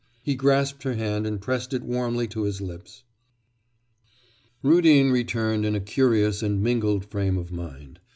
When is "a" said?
5.75-5.79